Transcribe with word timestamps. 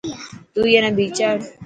تون 0.53 0.65
اي 0.73 0.77
نا 0.83 0.89
ڀيچاڙ. 0.97 1.37